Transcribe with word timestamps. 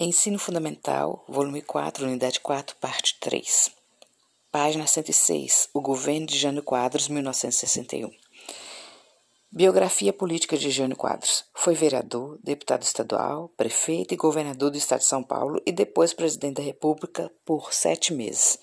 Ensino 0.00 0.38
Fundamental, 0.38 1.24
volume 1.26 1.60
4, 1.60 2.06
unidade 2.06 2.38
4, 2.38 2.76
parte 2.76 3.18
3. 3.18 3.72
Página 4.48 4.86
106. 4.86 5.70
O 5.74 5.80
governo 5.80 6.24
de 6.24 6.38
Jânio 6.38 6.62
Quadros, 6.62 7.08
1961. 7.08 8.08
Biografia 9.50 10.12
política 10.12 10.56
de 10.56 10.70
Jânio 10.70 10.96
Quadros. 10.96 11.46
Foi 11.52 11.74
vereador, 11.74 12.38
deputado 12.44 12.84
estadual, 12.84 13.48
prefeito 13.56 14.14
e 14.14 14.16
governador 14.16 14.70
do 14.70 14.78
estado 14.78 15.00
de 15.00 15.06
São 15.06 15.20
Paulo 15.20 15.60
e 15.66 15.72
depois 15.72 16.14
presidente 16.14 16.58
da 16.58 16.62
República 16.62 17.28
por 17.44 17.74
sete 17.74 18.14
meses. 18.14 18.56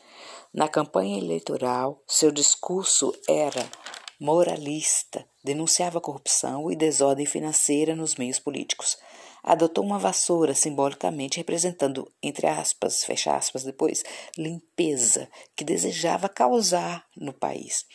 Na 0.54 0.70
campanha 0.70 1.18
eleitoral, 1.18 2.02
seu 2.08 2.32
discurso 2.32 3.14
era 3.28 3.70
moralista, 4.18 5.28
denunciava 5.44 6.00
corrupção 6.00 6.72
e 6.72 6.78
desordem 6.78 7.26
financeira 7.26 7.94
nos 7.94 8.16
meios 8.16 8.40
políticos 8.40 8.98
adotou 9.46 9.86
uma 9.86 10.00
vassoura 10.00 10.56
simbolicamente 10.56 11.38
representando, 11.38 12.12
entre 12.22 12.48
aspas, 12.48 13.04
fecha 13.04 13.36
aspas 13.36 13.64
depois, 13.64 14.04
limpeza 14.36 15.30
que 15.56 15.64
desejava 15.64 16.28
causar 16.28 17.06
no 17.16 17.32
país. 17.32 17.86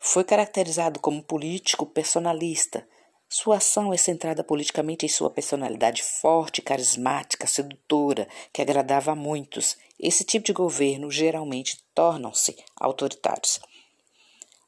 Foi 0.00 0.24
caracterizado 0.24 0.98
como 0.98 1.22
político 1.22 1.86
personalista. 1.86 2.84
Sua 3.28 3.58
ação 3.58 3.92
é 3.92 3.96
centrada 3.96 4.42
politicamente 4.42 5.06
em 5.06 5.08
sua 5.08 5.30
personalidade 5.30 6.02
forte, 6.02 6.60
carismática, 6.60 7.46
sedutora, 7.46 8.26
que 8.52 8.60
agradava 8.60 9.12
a 9.12 9.16
muitos. 9.16 9.76
Esse 10.00 10.24
tipo 10.24 10.46
de 10.46 10.52
governo 10.52 11.10
geralmente 11.12 11.78
tornam-se 11.94 12.56
autoritários. 12.76 13.60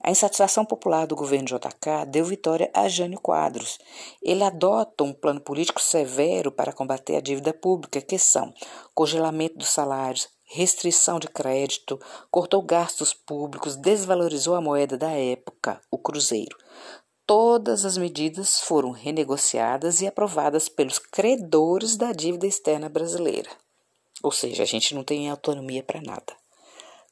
A 0.02 0.10
insatisfação 0.10 0.64
popular 0.64 1.06
do 1.06 1.14
governo 1.14 1.46
JK 1.46 2.06
deu 2.08 2.24
vitória 2.24 2.70
a 2.72 2.88
Jânio 2.88 3.20
Quadros. 3.20 3.78
Ele 4.22 4.42
adota 4.42 5.04
um 5.04 5.12
plano 5.12 5.41
político 5.42 5.80
severo 5.80 6.50
para 6.50 6.72
combater 6.72 7.16
a 7.16 7.20
dívida 7.20 7.52
pública, 7.52 8.00
que 8.00 8.18
são 8.18 8.52
congelamento 8.94 9.58
dos 9.58 9.68
salários, 9.68 10.28
restrição 10.47 11.19
de 11.19 11.28
crédito, 11.28 12.00
cortou 12.30 12.62
gastos 12.62 13.12
públicos, 13.12 13.77
desvalorizou 13.77 14.55
a 14.55 14.60
moeda 14.60 14.97
da 14.97 15.10
época, 15.10 15.78
o 15.91 15.98
cruzeiro. 15.98 16.56
Todas 17.27 17.84
as 17.84 17.98
medidas 17.98 18.58
foram 18.58 18.91
renegociadas 18.92 20.00
e 20.00 20.06
aprovadas 20.06 20.69
pelos 20.69 20.98
credores 20.98 21.97
da 21.97 22.12
dívida 22.12 22.47
externa 22.47 22.88
brasileira. 22.88 23.50
Ou 24.22 24.32
seja, 24.32 24.62
a 24.62 24.66
gente 24.66 24.94
não 24.94 25.05
tem 25.05 25.30
autonomia 25.30 25.82
para 25.82 26.00
nada. 26.00 26.39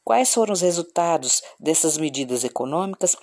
Quais 0.09 0.33
foram 0.33 0.53
os 0.53 0.61
resultados 0.61 1.43
dessas 1.59 1.95
medidas 1.95 2.43
econômicas? 2.43 3.15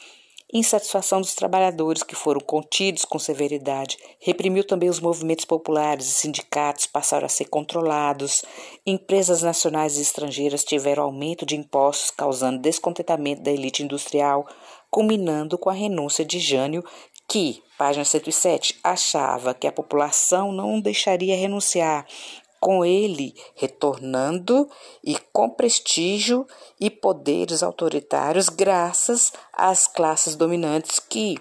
Insatisfação 0.55 1.21
dos 1.21 1.35
trabalhadores, 1.35 2.05
que 2.05 2.15
foram 2.15 2.41
contidos 2.41 3.05
com 3.05 3.19
severidade, 3.19 3.99
reprimiu 4.21 4.63
também 4.63 4.89
os 4.89 5.01
movimentos 5.01 5.45
populares 5.45 6.07
e 6.07 6.13
sindicatos 6.13 6.87
passaram 6.87 7.27
a 7.27 7.29
ser 7.29 7.47
controlados. 7.47 8.45
Empresas 8.87 9.43
nacionais 9.43 9.99
e 9.99 10.03
estrangeiras 10.03 10.63
tiveram 10.63 11.03
aumento 11.03 11.45
de 11.45 11.57
impostos, 11.57 12.13
causando 12.13 12.63
descontentamento 12.63 13.43
da 13.43 13.51
elite 13.51 13.83
industrial, 13.83 14.47
culminando 14.89 15.59
com 15.59 15.69
a 15.69 15.75
renúncia 15.75 16.25
de 16.25 16.39
Jânio, 16.39 16.85
que, 17.29 17.61
página 17.77 18.05
107, 18.05 18.79
achava 18.85 19.53
que 19.55 19.67
a 19.67 19.73
população 19.73 20.53
não 20.53 20.81
deixaria 20.81 21.37
renunciar 21.37 22.07
com 22.61 22.85
ele 22.85 23.35
retornando 23.55 24.69
e 25.03 25.17
com 25.33 25.49
prestígio 25.49 26.47
e 26.81 26.91
poderes 26.91 27.63
autoritários, 27.63 28.49
graças 28.49 29.33
às 29.53 29.87
classes 29.87 30.37
dominantes 30.37 30.99
que, 30.99 31.39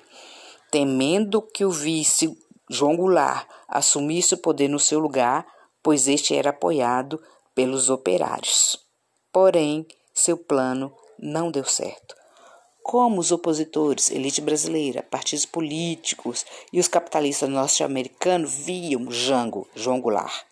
temendo 0.70 1.42
que 1.42 1.66
o 1.66 1.72
vice 1.72 2.38
João 2.70 2.96
Goulart 2.96 3.48
assumisse 3.68 4.34
o 4.34 4.38
poder 4.38 4.68
no 4.68 4.80
seu 4.80 5.00
lugar, 5.00 5.46
pois 5.82 6.08
este 6.08 6.36
era 6.36 6.50
apoiado 6.50 7.22
pelos 7.54 7.90
operários. 7.90 8.80
Porém, 9.32 9.86
seu 10.14 10.38
plano 10.38 10.94
não 11.20 11.52
deu 11.52 11.66
certo. 11.66 12.16
Como 12.84 13.20
os 13.20 13.32
opositores, 13.32 14.12
elite 14.12 14.42
brasileira, 14.42 15.02
partidos 15.02 15.46
políticos 15.46 16.46
e 16.72 16.80
os 16.80 16.88
capitalistas 16.88 17.50
norte-americanos 17.50 18.54
viam 18.54 19.10
Jango, 19.10 19.68
João 19.76 20.00
Goulart 20.00 20.46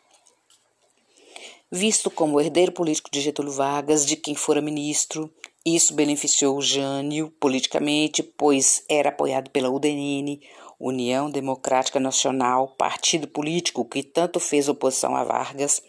visto 1.76 2.12
como 2.12 2.40
herdeiro 2.40 2.72
político 2.72 3.10
de 3.12 3.20
Getúlio 3.20 3.52
Vargas, 3.52 4.06
de 4.06 4.16
quem 4.16 4.36
fora 4.36 4.62
ministro. 4.62 5.34
Isso 5.66 5.96
beneficiou 5.96 6.62
Jânio 6.62 7.34
politicamente, 7.40 8.22
pois 8.22 8.84
era 8.88 9.10
apoiado 9.10 9.50
pela 9.50 9.72
UDN, 9.72 10.40
União 10.80 11.32
Democrática 11.32 12.00
Nacional, 12.00 12.76
partido 12.78 13.28
político 13.28 13.84
que 13.86 14.04
tanto 14.04 14.40
fez 14.40 14.70
oposição 14.70 15.16
a 15.16 15.24
Vargas. 15.24 15.82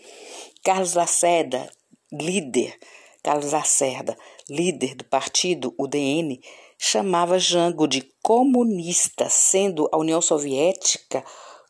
Carlos 0.64 0.94
Lacerda, 0.94 1.70
líder, 2.10 2.74
Carlos 3.22 3.52
Lacerda, 3.52 4.16
líder 4.48 4.94
do 4.94 5.04
partido 5.04 5.74
UDN, 5.78 6.40
chamava 6.78 7.38
Jango 7.38 7.86
de 7.86 8.10
comunista, 8.22 9.28
sendo 9.28 9.86
a 9.92 9.98
União 9.98 10.22
Soviética 10.22 11.22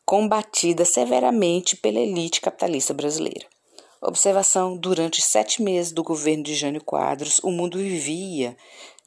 combatida 0.04 0.84
severamente 0.84 1.76
pela 1.76 1.98
elite 1.98 2.40
capitalista 2.40 2.94
brasileira. 2.94 3.52
Observação: 4.06 4.76
durante 4.76 5.22
sete 5.22 5.62
meses 5.62 5.90
do 5.90 6.04
governo 6.04 6.42
de 6.42 6.54
Jânio 6.54 6.84
Quadros, 6.84 7.40
o 7.42 7.50
mundo 7.50 7.78
vivia 7.78 8.54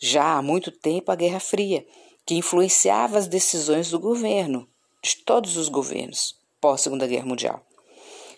já 0.02 0.38
há 0.38 0.42
muito 0.42 0.72
tempo 0.72 1.12
a 1.12 1.16
Guerra 1.16 1.40
Fria, 1.40 1.86
que 2.26 2.34
influenciava 2.34 3.20
as 3.20 3.28
decisões 3.28 3.92
do 3.92 4.00
governo, 4.00 4.68
de 5.04 5.18
todos 5.18 5.56
os 5.56 5.70
governos, 5.70 6.36
pós-Segunda 6.60 7.06
Guerra 7.06 7.28
Mundial. 7.28 7.62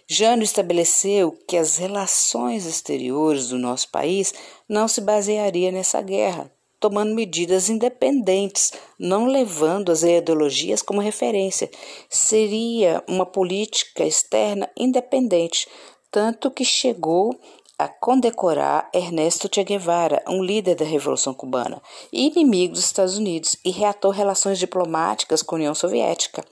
Jânio 0.06 0.44
estabeleceu 0.44 1.32
que 1.48 1.56
as 1.56 1.78
relações 1.78 2.66
exteriores 2.66 3.48
do 3.48 3.58
nosso 3.58 3.90
país 3.90 4.34
não 4.68 4.86
se 4.88 5.00
baseariam 5.00 5.72
nessa 5.72 6.02
guerra, 6.02 6.52
tomando 6.78 7.16
medidas 7.16 7.70
independentes, 7.70 8.74
não 9.00 9.28
levando 9.28 9.94
as 9.94 10.04
ideologias 10.04 10.82
como 10.82 11.00
referência. 11.00 11.70
Seria 12.10 13.02
uma 13.08 13.26
política 13.26 14.04
externa 14.04 14.70
independente, 14.76 15.68
tanto 16.12 16.52
que 16.52 16.66
chegou 16.66 17.40
a 17.78 17.88
condecorar 17.88 18.90
Ernesto 18.94 19.48
Che 19.50 19.64
Guevara, 19.64 20.22
um 20.28 20.44
líder 20.44 20.76
da 20.76 20.84
Revolução 20.84 21.34
Cubana, 21.34 21.82
inimigo 22.12 22.74
dos 22.74 22.84
Estados 22.84 23.18
Unidos, 23.18 23.56
e 23.64 23.72
reatou 23.72 24.12
relações 24.12 24.60
diplomáticas 24.60 25.42
com 25.42 25.56
a 25.56 25.60
União 25.60 25.74
Soviética, 25.74 26.44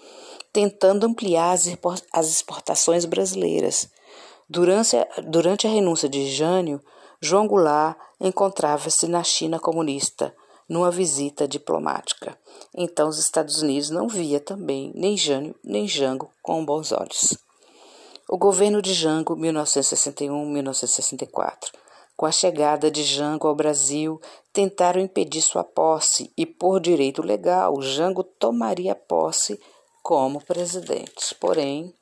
tentando 0.54 1.06
ampliar 1.06 1.54
as 2.14 2.30
exportações 2.30 3.04
brasileiras. 3.04 3.90
Durante 4.50 4.96
a, 4.96 5.06
durante 5.22 5.68
a 5.68 5.70
renúncia 5.70 6.08
de 6.08 6.28
Jânio, 6.28 6.82
João 7.20 7.46
Goulart 7.46 7.98
encontrava-se 8.22 9.06
na 9.08 9.22
China 9.22 9.60
comunista, 9.60 10.34
numa 10.70 10.92
visita 10.92 11.46
diplomática. 11.46 12.38
Então, 12.74 13.10
os 13.10 13.20
Estados 13.20 13.62
Unidos 13.62 13.90
não 13.90 14.08
via 14.08 14.40
também 14.40 14.94
nem 14.96 15.18
Jânio 15.18 15.56
nem 15.64 15.88
Jango 15.88 16.32
com 16.42 16.64
bons 16.64 16.92
olhos. 16.94 17.47
O 18.30 18.38
governo 18.38 18.82
de 18.82 18.94
Jango, 18.94 19.38
1961-1964. 19.38 21.72
Com 22.18 22.26
a 22.26 22.32
chegada 22.32 22.92
de 22.92 23.02
Jango 23.02 23.48
ao 23.48 23.56
Brasil, 23.56 24.20
tentaram 24.52 25.00
impedir 25.00 25.42
sua 25.42 25.64
posse 25.64 26.30
e, 26.36 26.46
por 26.46 26.82
direito 26.82 27.22
legal, 27.22 27.82
Jango 27.82 28.24
tomaria 28.24 28.94
posse 28.94 29.58
como 30.04 30.44
presidente. 30.44 31.34
Porém, 31.40 31.94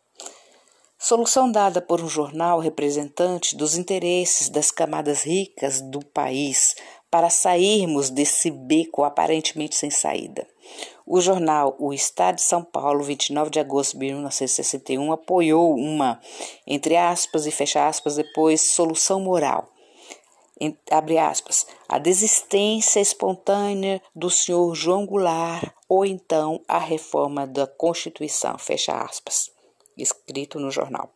solução 0.97 1.52
dada 1.52 1.80
por 1.80 2.02
um 2.02 2.09
jornal 2.09 2.59
representante 2.59 3.56
dos 3.56 3.75
interesses 3.75 4.50
das 4.50 4.72
camadas 4.72 5.24
ricas 5.24 5.80
do 5.80 6.03
país 6.03 6.74
para 7.12 7.30
sairmos 7.30 8.09
desse 8.09 8.50
beco 8.50 9.03
aparentemente 9.03 9.75
sem 9.75 9.92
saída. 9.92 10.47
O 11.08 11.22
jornal 11.22 11.76
O 11.78 11.94
Estado 11.94 12.38
de 12.38 12.42
São 12.42 12.64
Paulo, 12.64 13.04
29 13.04 13.52
de 13.52 13.60
agosto 13.60 13.92
de 13.92 14.06
1961, 14.06 15.12
apoiou 15.12 15.76
uma, 15.76 16.20
entre 16.66 16.98
aspas 16.98 17.46
e 17.46 17.52
fecha 17.52 17.88
aspas, 17.88 18.16
depois, 18.16 18.62
solução 18.62 19.19
moral. 19.19 19.69
Abre 20.90 21.19
aspas, 21.19 21.68
a 21.88 22.00
desistência 22.00 23.00
espontânea 23.00 24.02
do 24.16 24.31
senhor 24.31 24.74
João 24.74 25.06
Goulart 25.06 25.69
ou 25.88 26.06
então 26.06 26.60
a 26.68 26.80
reforma 26.80 27.46
da 27.46 27.68
Constituição, 27.68 28.58
fecha 28.58 28.94
aspas, 28.94 29.51
escrito 29.96 30.60
no 30.60 30.72
jornal. 30.72 31.12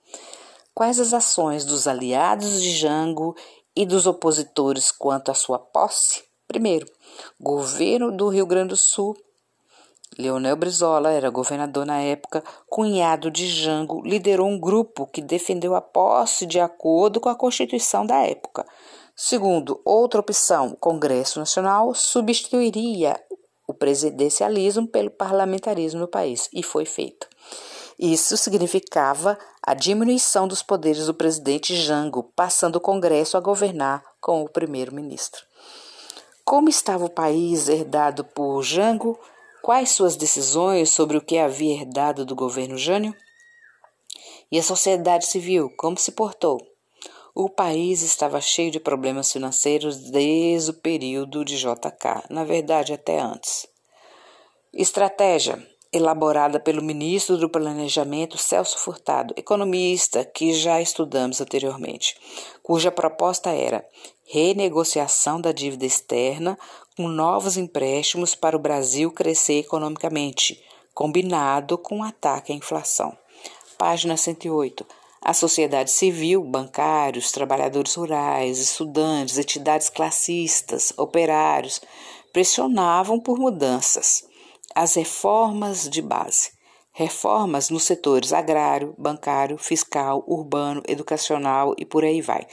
Quais 0.75 0.99
as 0.99 1.13
ações 1.13 1.65
dos 1.65 1.87
aliados 1.87 2.61
de 2.61 2.71
Jango 2.71 3.35
e 3.75 3.87
dos 3.87 4.05
opositores 4.05 4.91
quanto 4.91 5.31
à 5.31 5.33
sua 5.33 5.57
posse? 5.57 6.23
Primeiro, 6.47 6.85
governo 7.39 8.11
do 8.11 8.27
Rio 8.27 8.45
Grande 8.45 8.69
do 8.69 8.77
Sul 8.77 9.17
Leonel 10.17 10.55
Brizola 10.55 11.11
era 11.11 11.29
governador 11.29 11.85
na 11.85 11.99
época, 11.99 12.43
cunhado 12.67 13.31
de 13.31 13.47
Jango, 13.47 14.01
liderou 14.01 14.47
um 14.47 14.59
grupo 14.59 15.07
que 15.07 15.21
defendeu 15.21 15.75
a 15.75 15.81
posse 15.81 16.45
de 16.45 16.59
acordo 16.59 17.19
com 17.19 17.29
a 17.29 17.35
Constituição 17.35 18.05
da 18.05 18.17
época. 18.25 18.65
Segundo, 19.15 19.81
outra 19.85 20.19
opção, 20.19 20.75
Congresso 20.79 21.39
Nacional 21.39 21.93
substituiria 21.93 23.19
o 23.67 23.73
presidencialismo 23.73 24.87
pelo 24.87 25.11
parlamentarismo 25.11 25.99
no 25.99 26.07
país, 26.07 26.49
e 26.51 26.63
foi 26.63 26.85
feito. 26.85 27.27
Isso 27.99 28.35
significava 28.37 29.37
a 29.61 29.73
diminuição 29.73 30.47
dos 30.47 30.63
poderes 30.63 31.05
do 31.05 31.13
presidente 31.13 31.75
Jango, 31.75 32.23
passando 32.35 32.77
o 32.77 32.81
Congresso 32.81 33.37
a 33.37 33.41
governar 33.41 34.03
com 34.19 34.41
o 34.41 34.49
primeiro-ministro. 34.49 35.43
Como 36.45 36.67
estava 36.69 37.05
o 37.05 37.09
país 37.09 37.69
herdado 37.69 38.23
por 38.23 38.63
Jango? 38.63 39.19
Quais 39.69 39.91
suas 39.91 40.15
decisões 40.15 40.89
sobre 40.89 41.15
o 41.15 41.21
que 41.21 41.37
havia 41.37 41.75
herdado 41.75 42.25
do 42.25 42.35
governo 42.35 42.75
Jânio? 42.75 43.15
E 44.51 44.57
a 44.57 44.63
sociedade 44.63 45.27
civil, 45.27 45.69
como 45.77 45.95
se 45.95 46.11
portou? 46.11 46.59
O 47.35 47.47
país 47.47 48.01
estava 48.01 48.41
cheio 48.41 48.71
de 48.71 48.79
problemas 48.79 49.31
financeiros 49.31 50.09
desde 50.09 50.71
o 50.71 50.73
período 50.73 51.45
de 51.45 51.55
JK, 51.55 52.31
na 52.31 52.43
verdade, 52.43 52.93
até 52.93 53.19
antes. 53.19 53.67
Estratégia 54.73 55.63
elaborada 55.91 56.59
pelo 56.59 56.83
ministro 56.83 57.37
do 57.37 57.49
Planejamento 57.49 58.37
Celso 58.37 58.77
Furtado, 58.77 59.33
economista 59.35 60.23
que 60.23 60.53
já 60.53 60.79
estudamos 60.79 61.41
anteriormente, 61.41 62.15
cuja 62.61 62.91
proposta 62.91 63.49
era 63.49 63.83
renegociação 64.27 65.41
da 65.41 65.51
dívida 65.51 65.85
externa 65.85 66.57
com 66.95 67.07
novos 67.07 67.57
empréstimos 67.57 68.35
para 68.35 68.55
o 68.55 68.59
Brasil 68.59 69.11
crescer 69.11 69.59
economicamente, 69.59 70.63
combinado 70.93 71.77
com 71.77 71.99
o 71.99 72.03
ataque 72.03 72.51
à 72.51 72.55
inflação. 72.55 73.17
Página 73.77 74.15
108. 74.15 74.85
A 75.21 75.33
sociedade 75.33 75.91
civil, 75.91 76.43
bancários, 76.43 77.31
trabalhadores 77.31 77.95
rurais, 77.95 78.59
estudantes, 78.59 79.37
entidades 79.37 79.89
classistas, 79.89 80.93
operários, 80.95 81.81
pressionavam 82.31 83.19
por 83.19 83.39
mudanças 83.39 84.28
as 84.75 84.95
reformas 84.95 85.89
de 85.89 86.01
base. 86.01 86.51
Reformas 86.91 87.69
nos 87.69 87.83
setores 87.83 88.33
agrário, 88.33 88.93
bancário, 88.97 89.57
fiscal, 89.57 90.23
urbano, 90.27 90.81
educacional 90.87 91.73
e 91.77 91.85
por 91.85 92.03
aí 92.03 92.21
vai. 92.21 92.45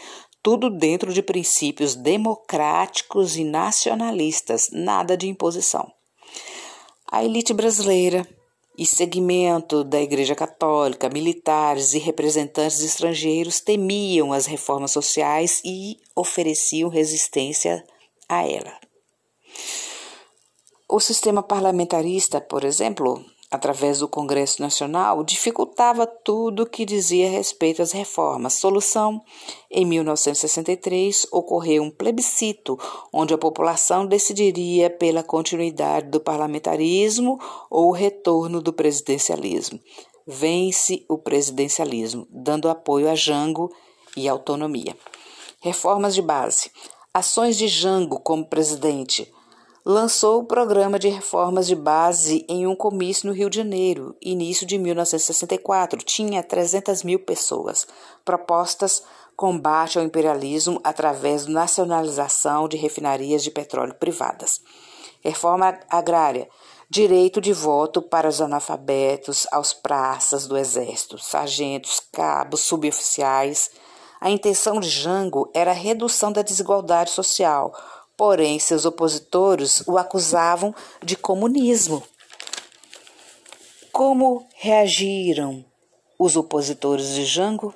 Tudo 0.42 0.70
dentro 0.70 1.12
de 1.12 1.22
princípios 1.22 1.96
democráticos 1.96 3.36
e 3.36 3.44
nacionalistas, 3.44 4.68
nada 4.70 5.16
de 5.16 5.28
imposição. 5.28 5.90
A 7.10 7.24
elite 7.24 7.52
brasileira 7.52 8.26
e 8.78 8.84
segmento 8.84 9.82
da 9.82 10.00
Igreja 10.00 10.34
Católica, 10.34 11.08
militares 11.08 11.94
e 11.94 11.98
representantes 11.98 12.82
estrangeiros 12.82 13.60
temiam 13.60 14.32
as 14.32 14.46
reformas 14.46 14.90
sociais 14.90 15.62
e 15.64 15.98
ofereciam 16.14 16.88
resistência 16.88 17.84
a 18.28 18.46
ela. 18.46 18.78
O 20.88 21.00
sistema 21.00 21.42
parlamentarista, 21.42 22.40
por 22.40 22.62
exemplo, 22.62 23.24
através 23.50 23.98
do 23.98 24.08
Congresso 24.08 24.62
Nacional, 24.62 25.24
dificultava 25.24 26.06
tudo 26.06 26.62
o 26.62 26.66
que 26.66 26.84
dizia 26.84 27.28
respeito 27.28 27.82
às 27.82 27.90
reformas. 27.90 28.52
Solução: 28.52 29.20
em 29.68 29.84
1963 29.84 31.26
ocorreu 31.32 31.82
um 31.82 31.90
plebiscito 31.90 32.78
onde 33.12 33.34
a 33.34 33.38
população 33.38 34.06
decidiria 34.06 34.88
pela 34.88 35.24
continuidade 35.24 36.08
do 36.08 36.20
parlamentarismo 36.20 37.36
ou 37.68 37.88
o 37.88 37.92
retorno 37.92 38.62
do 38.62 38.72
presidencialismo. 38.72 39.80
Vence 40.24 41.04
o 41.08 41.18
presidencialismo, 41.18 42.28
dando 42.30 42.68
apoio 42.68 43.10
a 43.10 43.16
Jango 43.16 43.72
e 44.16 44.28
autonomia. 44.28 44.96
Reformas 45.60 46.14
de 46.14 46.22
base. 46.22 46.70
Ações 47.12 47.58
de 47.58 47.66
Jango 47.66 48.20
como 48.20 48.46
presidente 48.46 49.34
lançou 49.88 50.40
o 50.40 50.44
programa 50.44 50.98
de 50.98 51.06
reformas 51.06 51.64
de 51.64 51.76
base 51.76 52.44
em 52.48 52.66
um 52.66 52.74
comício 52.74 53.28
no 53.28 53.32
Rio 53.32 53.48
de 53.48 53.58
Janeiro, 53.58 54.16
início 54.20 54.66
de 54.66 54.76
1964. 54.76 56.02
Tinha 56.02 56.42
300 56.42 57.04
mil 57.04 57.20
pessoas. 57.20 57.86
Propostas 58.24 59.04
combate 59.36 59.96
ao 59.96 60.04
imperialismo 60.04 60.80
através 60.82 61.46
da 61.46 61.52
nacionalização 61.52 62.66
de 62.66 62.76
refinarias 62.76 63.44
de 63.44 63.50
petróleo 63.52 63.94
privadas. 63.94 64.60
Reforma 65.20 65.78
agrária. 65.88 66.48
Direito 66.90 67.40
de 67.40 67.52
voto 67.52 68.02
para 68.02 68.28
os 68.28 68.40
analfabetos, 68.40 69.46
aos 69.52 69.72
praças 69.72 70.48
do 70.48 70.56
exército, 70.56 71.16
sargentos, 71.16 72.00
cabos, 72.12 72.60
suboficiais. 72.60 73.70
A 74.20 74.30
intenção 74.30 74.80
de 74.80 74.88
Jango 74.88 75.48
era 75.54 75.70
a 75.70 75.74
redução 75.74 76.32
da 76.32 76.42
desigualdade 76.42 77.10
social, 77.10 77.72
Porém, 78.16 78.58
seus 78.58 78.86
opositores 78.86 79.86
o 79.86 79.98
acusavam 79.98 80.74
de 81.02 81.16
comunismo. 81.16 82.02
Como 83.92 84.46
reagiram 84.54 85.62
os 86.18 86.34
opositores 86.34 87.14
de 87.14 87.26
Jango? 87.26 87.74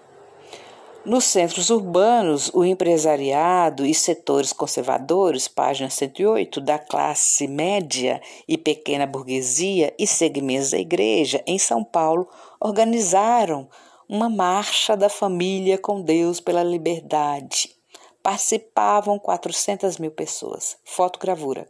Nos 1.05 1.25
centros 1.25 1.69
urbanos, 1.69 2.51
o 2.55 2.65
empresariado 2.65 3.85
e 3.85 3.95
setores 3.95 4.51
conservadores, 4.51 5.47
página 5.47 5.91
108, 5.91 6.61
da 6.61 6.79
classe 6.79 7.47
média 7.47 8.21
e 8.49 8.57
pequena 8.57 9.07
burguesia 9.07 9.95
e 9.99 10.07
segmentos 10.07 10.71
da 10.71 10.79
igreja 10.79 11.43
em 11.47 11.59
São 11.59 11.85
Paulo 11.85 12.27
organizaram 12.59 13.69
uma 14.09 14.31
marcha 14.31 14.97
da 14.97 15.11
família 15.11 15.77
com 15.77 16.01
Deus 16.01 16.41
pela 16.41 16.63
liberdade 16.63 17.80
participavam 18.22 19.19
400 19.19 19.99
mil 19.99 20.11
pessoas. 20.11 20.76
Fotogravura. 20.84 21.69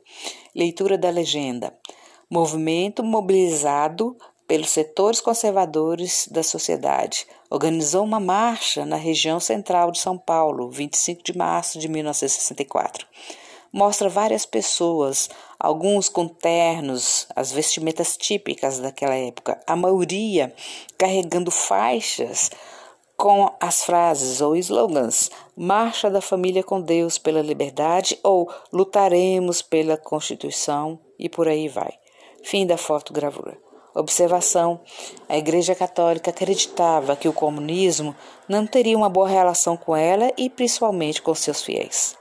Leitura 0.55 0.99
da 0.99 1.11
legenda. 1.11 1.76
Movimento 2.29 3.02
mobilizado 3.02 4.17
pelos 4.47 4.70
setores 4.70 5.20
conservadores 5.20 6.29
da 6.29 6.43
sociedade. 6.43 7.26
Organizou 7.49 8.05
uma 8.05 8.19
marcha 8.19 8.85
na 8.85 8.97
região 8.97 9.38
central 9.38 9.93
de 9.93 10.00
São 10.00 10.19
Paulo, 10.19 10.70
25 10.70 11.23
de 11.23 11.38
março 11.38 11.79
de 11.79 11.88
1964. 11.88 13.06
Mostra 13.73 14.08
várias 14.08 14.44
pessoas, 14.44 15.31
alguns 15.56 16.08
com 16.08 16.26
ternos, 16.26 17.29
as 17.37 17.52
vestimentas 17.52 18.17
típicas 18.17 18.81
daquela 18.81 19.14
época, 19.14 19.61
a 19.64 19.76
maioria 19.76 20.52
carregando 20.99 21.52
faixas 21.52 22.50
com 23.21 23.53
as 23.61 23.85
frases 23.85 24.41
ou 24.41 24.57
slogans 24.57 25.31
Marcha 25.55 26.09
da 26.09 26.23
Família 26.23 26.63
com 26.63 26.81
Deus 26.81 27.19
pela 27.19 27.43
Liberdade 27.43 28.19
ou 28.23 28.51
Lutaremos 28.73 29.61
pela 29.61 29.99
Constituição 29.99 30.99
e 31.19 31.29
por 31.29 31.47
aí 31.47 31.69
vai. 31.69 31.93
Fim 32.43 32.67
da 32.67 32.79
fotogravura. 32.79 33.59
Observação: 33.95 34.81
a 35.29 35.37
Igreja 35.37 35.75
Católica 35.75 36.31
acreditava 36.31 37.15
que 37.15 37.29
o 37.29 37.33
comunismo 37.33 38.17
não 38.49 38.67
teria 38.67 38.97
uma 38.97 39.11
boa 39.11 39.29
relação 39.29 39.77
com 39.77 39.95
ela 39.95 40.33
e 40.39 40.49
principalmente 40.49 41.21
com 41.21 41.35
seus 41.35 41.61
fiéis. 41.61 42.20